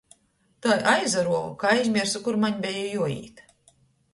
[0.67, 3.45] Tai aizaruovu, ka aizmiersu, kur maņ beja juoīt.